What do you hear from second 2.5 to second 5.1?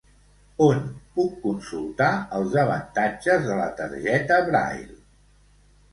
avantatges de la targeta Braile?